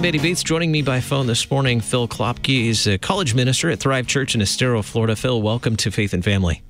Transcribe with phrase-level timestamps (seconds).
[0.00, 0.42] I'm Eddie Bates.
[0.42, 2.70] Joining me by phone this morning, Phil Klopke.
[2.70, 5.14] is a college minister at Thrive Church in Estero, Florida.
[5.14, 6.62] Phil, welcome to Faith and Family.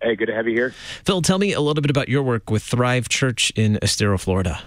[0.00, 0.70] Hey, good to have you here.
[1.04, 4.62] Phil, tell me a little bit about your work with Thrive Church in Estero, Florida.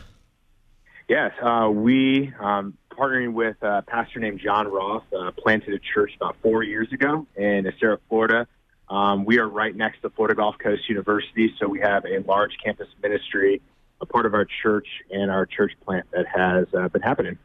[1.07, 6.11] Yes, uh, we um, partnering with a pastor named John Roth uh, planted a church
[6.15, 8.47] about four years ago in Estero, Florida.
[8.87, 12.51] Um, we are right next to Florida Gulf Coast University, so we have a large
[12.63, 13.63] campus ministry,
[13.99, 17.39] a part of our church and our church plant that has uh, been happening.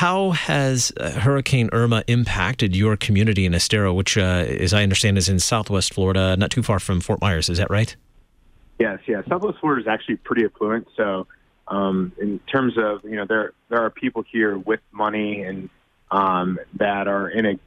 [0.00, 5.18] How has uh, Hurricane Irma impacted your community in Estero, which, uh, as I understand,
[5.18, 7.50] is in Southwest Florida, not too far from Fort Myers?
[7.50, 7.94] Is that right?
[8.78, 9.20] Yes, yeah.
[9.28, 10.88] Southwest Florida is actually pretty affluent.
[10.96, 11.26] So,
[11.68, 15.68] um, in terms of you know, there there are people here with money and
[16.10, 17.58] um, that are in a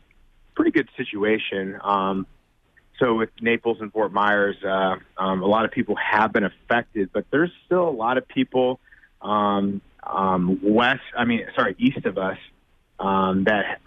[0.55, 1.79] pretty good situation.
[1.83, 2.25] Um,
[2.97, 7.11] so with Naples and Fort Myers, uh, um, a lot of people have been affected,
[7.13, 8.79] but there's still a lot of people
[9.21, 11.01] um, um, west.
[11.17, 12.37] I mean, sorry, east of us
[12.99, 13.79] um, that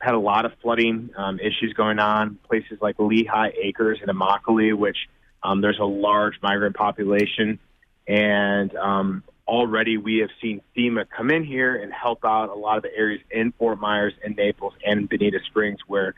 [0.00, 2.38] had a lot of flooding um, issues going on.
[2.48, 4.96] Places like Lehigh Acres and Immokalee, which
[5.42, 7.58] um, there's a large migrant population,
[8.06, 12.76] and um, already we have seen FEMA come in here and help out a lot
[12.76, 16.14] of the areas in Fort Myers and Naples and Bonita Springs where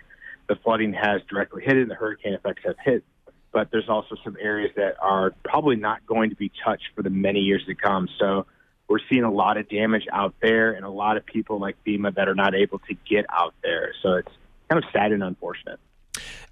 [0.48, 3.02] the flooding has directly hit and the hurricane effects have hit.
[3.52, 7.10] But there's also some areas that are probably not going to be touched for the
[7.10, 8.08] many years to come.
[8.18, 8.46] So
[8.92, 12.14] we're seeing a lot of damage out there and a lot of people like FEMA
[12.14, 13.94] that are not able to get out there.
[14.02, 14.28] So it's
[14.68, 15.80] kind of sad and unfortunate.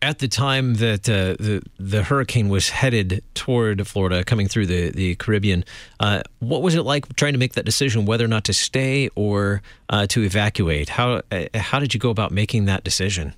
[0.00, 4.88] At the time that uh, the the hurricane was headed toward Florida, coming through the
[4.88, 5.66] the Caribbean,
[6.00, 9.10] uh, what was it like trying to make that decision whether or not to stay
[9.14, 10.88] or uh, to evacuate?
[10.88, 13.34] How uh, how did you go about making that decision?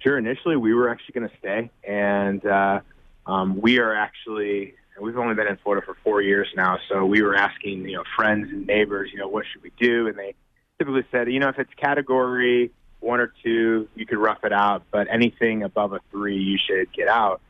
[0.00, 0.18] Sure.
[0.18, 2.80] Initially, we were actually going to stay, and uh,
[3.26, 7.22] um, we are actually we've only been in Florida for four years now, so we
[7.22, 10.34] were asking you know friends and neighbors, you know, what should we do, and they
[10.78, 12.70] typically said, you know, if it's category
[13.00, 16.92] one or two, you could rough it out, but anything above a three, you should
[16.92, 17.40] get out.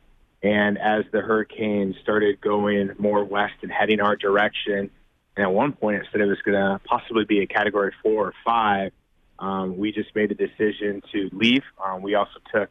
[0.43, 4.91] And as the hurricane started going more west and heading our direction,
[5.37, 8.29] and at one point it said it was going to possibly be a category four
[8.29, 8.93] or five,
[9.39, 11.63] um, we just made the decision to leave.
[11.85, 12.71] Um, we also took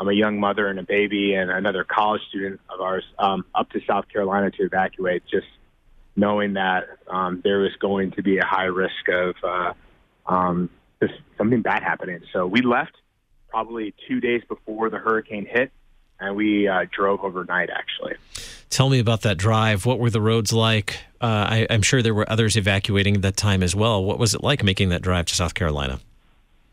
[0.00, 3.70] um, a young mother and a baby and another college student of ours um, up
[3.70, 5.46] to South Carolina to evacuate, just
[6.16, 9.72] knowing that um, there was going to be a high risk of uh,
[10.26, 10.70] um,
[11.02, 12.20] just something bad happening.
[12.32, 12.96] So we left
[13.48, 15.70] probably two days before the hurricane hit,
[16.18, 18.14] and we uh, drove overnight actually.
[18.70, 19.86] Tell me about that drive.
[19.86, 20.98] What were the roads like?
[21.20, 24.04] Uh, I, I'm sure there were others evacuating at that time as well.
[24.04, 26.00] What was it like making that drive to South Carolina?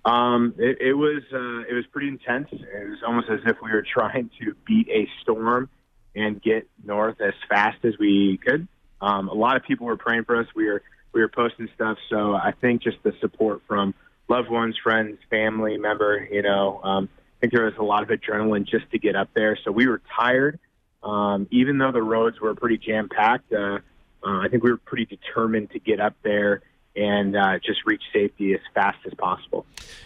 [0.04, 2.48] Um, it, it was uh, it was pretty intense.
[2.52, 5.70] It was almost as if we were trying to beat a storm
[6.16, 8.68] and get north as fast as we could.
[9.00, 10.48] Um, a lot of people were praying for us.
[10.56, 10.82] We were
[11.14, 11.98] we were posting stuff.
[12.10, 13.94] So I think just the support from
[14.28, 16.28] loved ones, friends, family member.
[16.32, 19.30] You know, um, I think there was a lot of adrenaline just to get up
[19.36, 19.58] there.
[19.64, 20.60] So we were tired,
[21.04, 23.52] um, even though the roads were pretty jam packed.
[23.54, 23.80] Uh,
[24.24, 26.62] uh, I think we were pretty determined to get up there
[27.02, 29.66] and uh, just reach safety as fast as possible.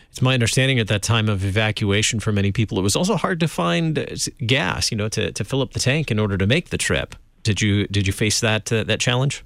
[0.10, 3.40] It's my understanding at that time of evacuation for many people, it was also hard
[3.42, 4.06] to find uh,
[4.46, 7.16] gas, you know, to, to fill up the tank in order to make the trip.
[7.44, 9.44] Did you did you face that uh, that challenge?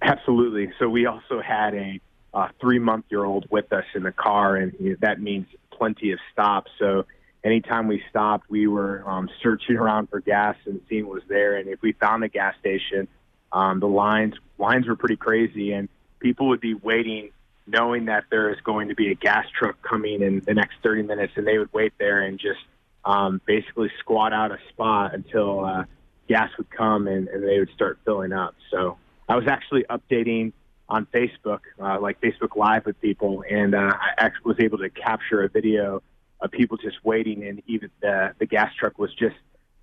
[0.00, 0.72] Absolutely.
[0.78, 2.00] So we also had a
[2.32, 6.18] uh, three month year old with us in the car, and that means plenty of
[6.32, 6.70] stops.
[6.78, 7.04] So
[7.44, 11.56] anytime we stopped, we were um, searching around for gas and seeing what was there.
[11.56, 13.08] And if we found a gas station,
[13.52, 15.88] um, the lines lines were pretty crazy, and
[16.20, 17.30] people would be waiting
[17.66, 21.02] knowing that there is going to be a gas truck coming in the next 30
[21.02, 22.60] minutes, and they would wait there and just
[23.04, 25.84] um, basically squat out a spot until uh,
[26.28, 28.54] gas would come and, and they would start filling up.
[28.70, 30.52] So I was actually updating
[30.88, 34.90] on Facebook, uh, like Facebook Live with people, and uh, I actually was able to
[34.90, 36.02] capture a video
[36.40, 39.34] of people just waiting, and even the the gas truck was just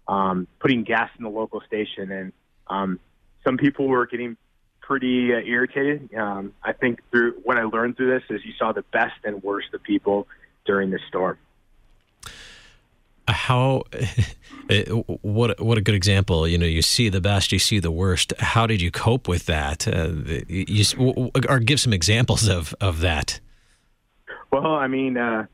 [0.08, 2.32] um, putting gas in the local station, and
[2.68, 3.00] um,
[3.44, 4.38] some people were getting
[4.84, 6.14] pretty uh, irritated.
[6.14, 9.42] Um, I think through what I learned through this is you saw the best and
[9.42, 10.28] worst of people
[10.66, 11.38] during this storm.
[13.28, 13.84] How,
[15.22, 16.46] what what a good example.
[16.46, 18.34] You know, you see the best, you see the worst.
[18.40, 19.88] How did you cope with that?
[19.88, 20.10] Uh,
[20.48, 23.40] you, or give some examples of of that.
[24.52, 25.46] Well, I mean, uh,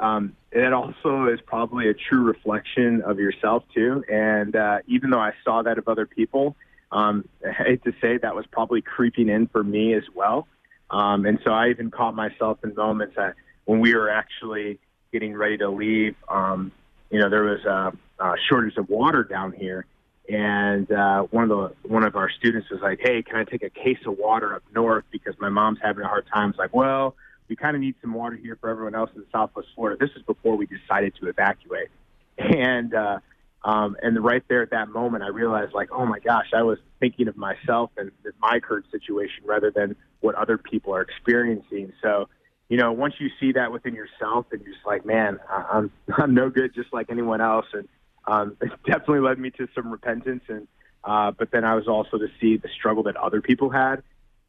[0.00, 4.04] um, it also is probably a true reflection of yourself too.
[4.10, 6.56] And uh, even though I saw that of other people,
[6.92, 10.46] um, I hate to say that was probably creeping in for me as well.
[10.90, 13.34] Um, and so I even caught myself in moments that
[13.64, 14.78] when we were actually
[15.12, 16.72] getting ready to leave, um,
[17.10, 17.92] you know, there was a,
[18.22, 19.86] a shortage of water down here.
[20.28, 23.62] and uh, one of the one of our students was like, "Hey, can I take
[23.62, 26.74] a case of water up north because my mom's having a hard time?" It's like,
[26.74, 27.14] well,
[27.48, 29.98] we kind of need some water here for everyone else in Southwest Florida.
[29.98, 31.88] This is before we decided to evacuate,
[32.38, 33.18] and uh,
[33.64, 36.78] um, and right there at that moment, I realized like, oh my gosh, I was
[37.00, 41.92] thinking of myself and my current situation rather than what other people are experiencing.
[42.02, 42.28] So,
[42.68, 46.34] you know, once you see that within yourself, and you're just like, man, I'm I'm
[46.34, 47.88] no good, just like anyone else, and
[48.26, 50.44] um, it definitely led me to some repentance.
[50.48, 50.68] And
[51.02, 54.02] uh, but then I was also to see the struggle that other people had,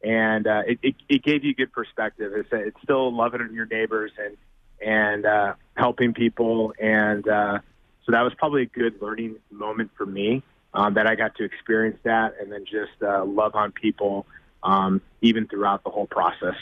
[0.03, 2.33] and uh, it, it it gave you good perspective.
[2.35, 4.35] It's it's still loving your neighbors and
[4.85, 7.59] and uh, helping people and uh,
[8.05, 10.43] so that was probably a good learning moment for me
[10.73, 14.25] um, that I got to experience that and then just uh, love on people
[14.63, 16.55] um, even throughout the whole process.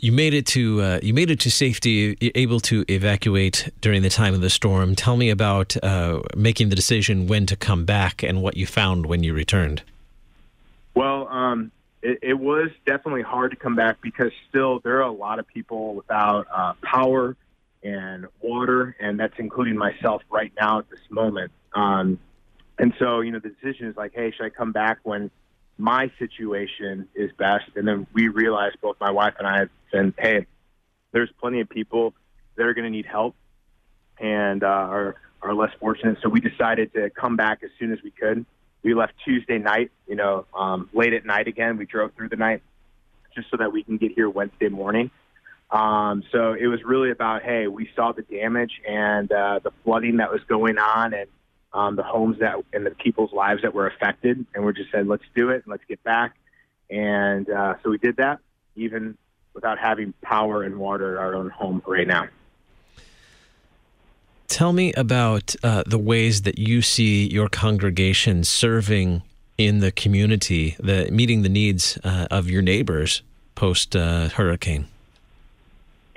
[0.00, 4.10] You made it to uh, you made it to safety, able to evacuate during the
[4.10, 4.94] time of the storm.
[4.94, 9.06] Tell me about uh, making the decision when to come back and what you found
[9.06, 9.82] when you returned.
[10.94, 15.12] Well, um, it, it, was definitely hard to come back because still there are a
[15.12, 17.36] lot of people without uh, power
[17.82, 21.52] and water, and that's including myself right now at this moment.
[21.74, 22.18] Um,
[22.78, 25.30] and so, you know, the decision is like, hey, should I come back when
[25.76, 27.70] my situation is best?
[27.76, 30.46] And then we realized, both my wife and I, said, hey,
[31.12, 32.14] there's plenty of people
[32.56, 33.34] that are going to need help
[34.20, 36.18] and uh, are are less fortunate.
[36.20, 38.44] So we decided to come back as soon as we could.
[38.82, 41.76] We left Tuesday night, you know, um, late at night again.
[41.76, 42.62] We drove through the night
[43.34, 45.10] just so that we can get here Wednesday morning.
[45.70, 50.16] Um, so it was really about, hey, we saw the damage and uh, the flooding
[50.16, 51.28] that was going on and
[51.72, 54.46] um, the homes that and the people's lives that were affected.
[54.54, 56.34] And we just said, let's do it and let's get back.
[56.88, 58.38] And uh, so we did that,
[58.76, 59.18] even
[59.52, 62.28] without having power and water at our own home right now.
[64.46, 69.22] Tell me about uh, the ways that you see your congregation serving
[69.58, 73.22] in the community, the meeting the needs uh, of your neighbors
[73.54, 74.86] post uh, hurricane.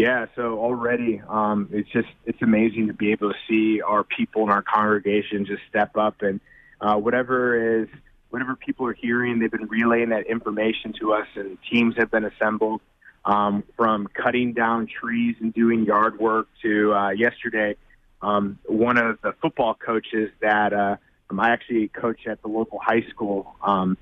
[0.02, 4.42] Yeah, so already um, it's just it's amazing to be able to see our people
[4.42, 6.40] in our congregation just step up and
[6.82, 7.88] uh, whatever is
[8.32, 12.26] whatever people are hearing, they've been relaying that information to us, and teams have been
[12.26, 12.82] assembled
[13.26, 17.76] um, from cutting down trees and doing yard work to uh, yesterday.
[18.24, 20.96] Um, one of the football coaches that uh,
[21.30, 23.54] I actually coach at the local high school.
[23.62, 24.00] Um,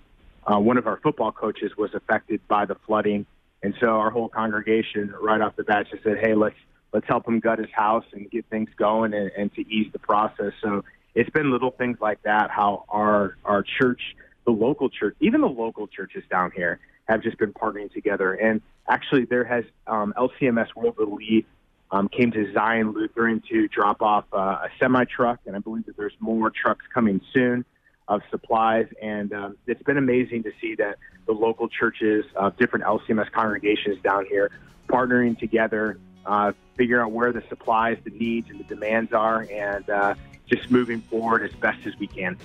[0.48, 3.26] uh, one of our football coaches was affected by the flooding
[3.62, 6.56] and so our whole congregation, right off the bat, just said, "Hey, let's
[6.94, 10.00] let's help him gut his house and get things going and, and to ease the
[10.00, 10.84] process." So
[11.16, 12.50] it's been little things like that.
[12.50, 14.02] How our our church,
[14.46, 18.34] the local church, even the local churches down here, have just been partnering together.
[18.34, 21.46] And actually, there has um, LCMS World Relief
[21.92, 25.86] um, came to Zion Lutheran to drop off uh, a semi truck, and I believe
[25.88, 27.66] that there's more trucks coming soon
[28.10, 28.88] of supplies.
[29.02, 30.98] And um, it's been amazing to see that
[31.28, 34.52] the local churches, uh, different LCMS congregations down here,
[34.90, 39.90] partnering together, uh, figuring out where the supplies, the needs, and the demands are, and
[39.90, 40.16] uh,
[40.48, 42.38] just moving forward as best as we can.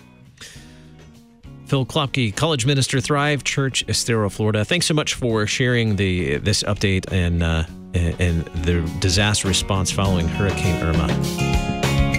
[1.65, 4.67] Phil Klopke, college minister, Thrive Church, Estero, Florida.
[4.67, 7.65] Thanks so much for sharing the this update and uh,
[7.95, 11.54] and the disaster response following Hurricane Irma.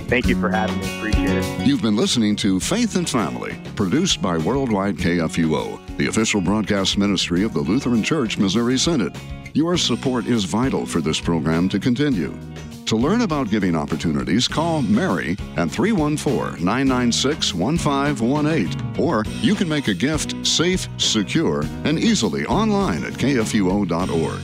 [0.07, 0.97] Thank you for having me.
[0.97, 1.67] Appreciate it.
[1.67, 7.43] You've been listening to Faith and Family, produced by Worldwide KFUO, the official broadcast ministry
[7.43, 9.17] of the Lutheran Church Missouri Synod.
[9.53, 12.37] Your support is vital for this program to continue.
[12.85, 19.01] To learn about giving opportunities, call Mary at 314 996 1518.
[19.03, 24.39] Or you can make a gift safe, secure, and easily online at kfuo.org.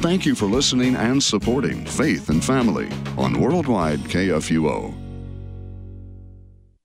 [0.00, 5.09] Thank you for listening and supporting Faith and Family on Worldwide KFUO.